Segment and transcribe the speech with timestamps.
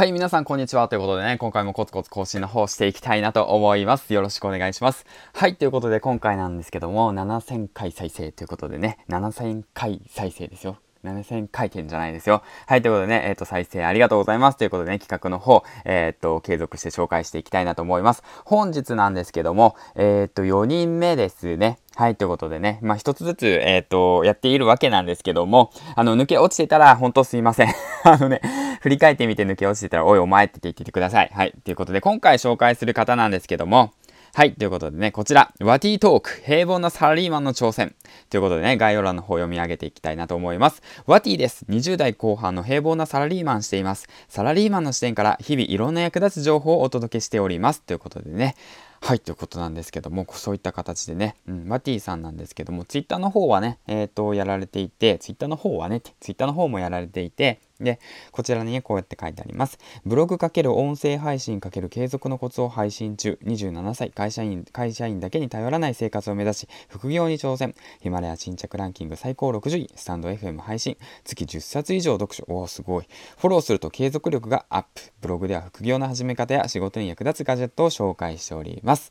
[0.00, 0.88] はい、皆さんこんにちは。
[0.88, 4.14] ということでね、今回もコツコツ更新の方していきたいなと思います。
[4.14, 5.04] よろしくお願いします。
[5.34, 10.78] はい、ということで今回なんですけども、7000回再生ということでね、7000回再生ですよ。
[11.04, 12.42] 7000回転じゃないですよ。
[12.66, 14.56] はい、ということでね、えっ、ー、と、再生ありがとうございます。
[14.56, 18.22] ということでね、企画の方、えっ、ー、と、継続して紹介していきたいなと思います。
[18.46, 21.78] 本日なんですけども、えっ、ー、と、4人目ですね。
[21.94, 27.74] はい、ということでね、まあ、一つずつ、えっ、と、やっているわけなんですけども、あの、抜け落ちてたら、本当すいません。
[28.04, 28.40] あのね、
[28.80, 31.30] 振り返ってみて抜け落ちてたら、おいお前って言っててください。
[31.32, 31.54] はい。
[31.64, 33.92] ということで、今回紹介する方なんですけども、
[34.32, 34.54] はい。
[34.54, 37.94] ということでね、こちら、ワティトーク、平凡なサラリーマンの挑戦。
[38.30, 40.82] ということでね、概要欄の方を読み上げていきたいなと思います。
[41.04, 41.66] ワティです。
[41.68, 44.08] 20代後半の平凡なサラリーマンしています。
[44.28, 47.82] サラリーマンの視点から日々いろんな役立つ情報をお届けしております。
[47.82, 48.54] ということでね、
[49.02, 58.00] はい、ということなんですけども、そういった形でね、うん、マティさんなんですけども、ツイッターの方はね、えっ、ー、と、やられていて、ツイッターの方はね、ツイッターの方もやられていて、で、
[58.32, 59.78] こちらにね、こうやって書いてあります。
[60.04, 73.08] ブログ×音声配信×継続のコツを配信中、27歳、会社員、会社員だけに頼らない生活を目指し、副業に挑戦、ヒマラヤ新着ランキング最高60位、スタンド FM 配信、月10冊以上読書、おお、すごい。
[73.38, 75.02] フォローすると継続力がアップ。
[75.20, 79.10] ブログでは副業の始め方や仕事に役立つガジェットを紹介しております。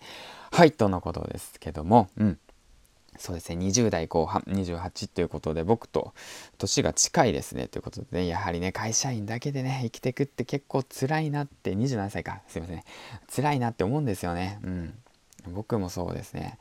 [0.52, 2.40] はい、とのことですけども、うん。
[3.20, 6.14] そうですね、20代後半、28ということで、僕と
[6.58, 12.84] 年が近いですね、ということで、ね、やはりね、会社員だけでね、生きていくって結構辛いなって、27歳か、すいません、
[13.36, 14.60] 辛いなって思うんですよね。
[14.64, 14.94] うん。
[15.54, 16.58] 僕もそうですね。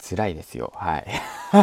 [0.00, 0.72] 辛いですよ。
[0.74, 1.06] はい。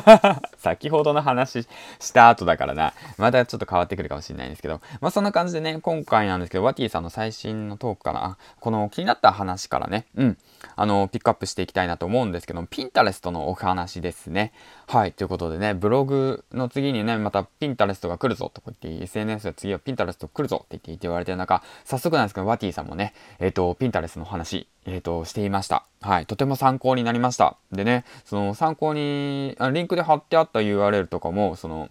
[0.57, 1.67] 先ほどの話
[1.99, 2.93] した後だからな。
[3.17, 4.81] またちょっと変わってくるかもしれないんですけど。
[5.01, 8.37] まあそんな感じでね、今回なんですけど、ワティさんの最新のトークかな。
[8.59, 10.37] この気になった話からね、うん。
[10.75, 14.53] あの、ピックアップしていきたいなと思うんですけどピンタレストのお話ですね。
[14.87, 15.11] はい。
[15.13, 25.85] ということでね、ブログの次にね、またピンタレストが来るぞとか言って、SNS で次はピンタレスト来るぞって言って言われてる中、早速なんですけど、ワティさんもね、えっ、ー、と、ピンタレストの話、えっ、ー、と、していました。
[26.01, 26.25] はい。
[26.25, 27.57] とても参考になりました。
[27.71, 31.89] でね、その参考に、あリンクで貼ってあった URL とかも、その、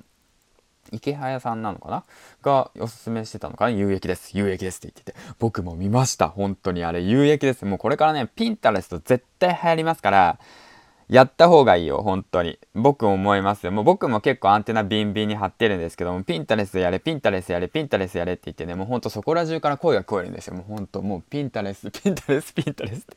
[0.93, 2.05] 池早さんなのかな？
[2.43, 3.71] がおすすめしてたのかな？
[3.71, 4.37] 有益です。
[4.39, 5.19] 有益ですって言ってて。
[5.39, 6.29] 僕も見ました。
[6.29, 7.65] 本当にあれ有益です。
[7.67, 10.39] もうこれからね、ピンタレスト絶対流行りますから、
[11.09, 12.59] やった方がいいよ、本当に。
[12.75, 13.71] 僕思いますよ。
[13.71, 20.55] もう僕も結構アンテナビンビンに張ってるんですけども、ピンタレスやれ、ピンタレスやれ、ピンタレスやれって言ってね、もうほんとそこら中から声が聞こえるんですよ。
[20.55, 23.17] もうほんともうピンタレス、 ピンタレス、ピンタレスって。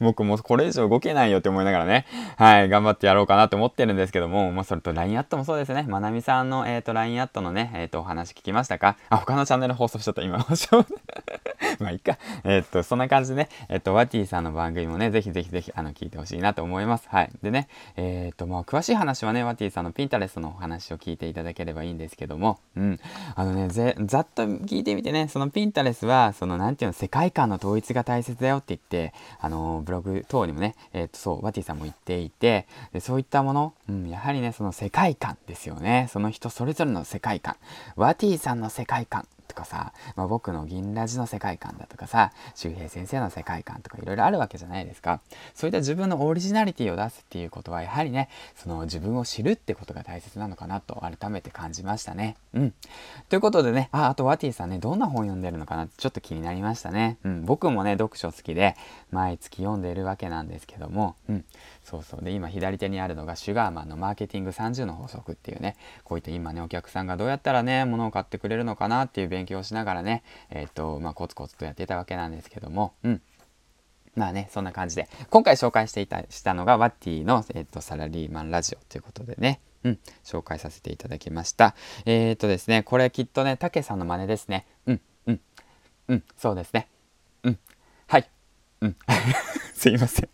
[0.00, 2.06] 僕もこれ以上動けないよって思いながらね、
[2.36, 5.86] はい、頑張ってやろうかなと思ってるんですけども、まあそれと LINE アットもそうですね。
[5.88, 8.96] まなみさんの、えっ、ー、と LINE アットのね、えっ、ー、とお話聞きましたか？
[9.08, 10.44] あ、他のチャンネル放送しちゃった、今。
[11.82, 12.18] まあいいか。
[12.44, 17.08] えっ、と、そんな感じでね、えっ、と、ワティさんの番組もね、ぜひぜひぜひ、あの、聞いてほしいなと思います。
[17.08, 17.30] はい。
[17.42, 23.00] でね、えっ、と、まあ、詳しい話はね、ワティさんのピンタレストのお話を聞いていただければいいんですけども、うん。
[23.34, 36.08] あのね、ざっと聞いてみてね、そのピンタレスは、その、なんていうの、世界観の統一が大切だよって言って、あの、ブログ等にもね、えっ、と、そう、ワティさんも言っていて、でそういったもの、うん、やはりね、その世界観ですよね。
[36.10, 37.56] その人それぞれの世界観。
[37.96, 39.26] ワティさんの世界観。
[39.50, 45.20] とかさ、まあ、僕の銀ラジの世界観だとかさ、周平先生の世界観とかいろいろあるわけじゃないですか。
[45.54, 52.36] そういった自分のオリジナリティを出すっていうことは、やはりね、その自分を知るってことが大切なのかなと改めて感じましたね。
[52.54, 52.74] うん。
[53.28, 57.18] ということでね、あ、あとワティさんね、どんな本読んでるのかなってちょっと気になりましたね。
[57.24, 57.44] うん。
[57.44, 58.76] 僕もね、読書好きで、
[59.10, 61.44] 毎月読んでいるわけなんですけども、うん。
[61.84, 62.24] そうそう。
[62.24, 73.22] で、今左手にあるのがシュガーマンのマーケティング30の法則っていうね、こういった今ね、お客さんがどうやったらね、物を買ってくれるのかなっていう勉勉強しながらね、えっ、と、まあ、コツコツとやってたわけなんですけども、うん。
[74.14, 81.74] まあね、そんな感じで、今回紹介していた、したのが、ワッティの、えっ、と、サラリーマンラジオということでね、うん、紹介させていただきました。
[82.04, 84.66] えっ、ー、とですね、これきっとね、たけさんの真似ですね。
[84.86, 85.40] うん、うん、
[86.08, 86.88] うん、そうですね。
[87.44, 87.58] うん、
[88.08, 88.30] はい、
[88.82, 88.96] うん。
[89.74, 90.28] すいません。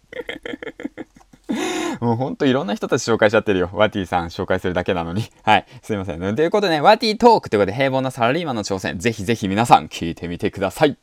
[2.01, 3.71] もうほんといろんな人たち紹介しちゃってるよ。
[3.73, 5.25] ワティさん紹介するだけなのに。
[5.43, 5.67] はい。
[5.83, 6.37] すいません。
[6.37, 10.97] ということでね、ワティトークということで平凡なサラリーマンの挑戦、ぜひぜひ皆さん聞いてみてください。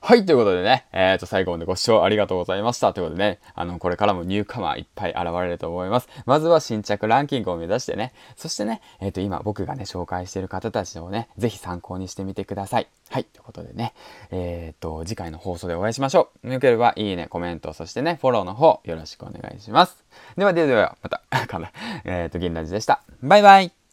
[0.00, 2.92] はい、ということでね、えっ、ー、と、最後までご視聴ありがとうございました。
[2.92, 6.08] ということでね、あの、これからもニューカマーいっぱい現れると思います。
[6.26, 12.88] まずは新着ランキングを目指してね、そしてね、えっ、ー、と、今僕がね、紹介している方たちをね、ぜひ参考にしてみてください。
[13.10, 13.94] はい、ということでね、
[14.30, 16.52] えっ、ー、と、次回の放送でお会いしましょう。
[16.52, 20.04] よければ、いいね、コメント、そしてね、フォローの方、よろしくお願いします。
[20.36, 21.72] では、では、また、 かな、
[22.04, 23.02] えっ、と、銀ラジでした。
[23.22, 23.85] バイバイ